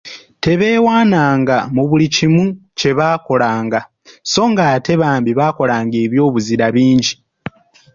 Tebeewaananga 0.43 1.57
mu 1.75 1.83
buli 1.89 2.07
kimu 2.15 2.43
kye 2.79 2.91
baakolanga 2.97 3.79
so 4.31 4.41
ng'ate 4.51 4.93
bambi 5.01 5.31
baakola 5.39 5.73
eby'obuzira 6.03 6.65
bingi. 6.75 7.13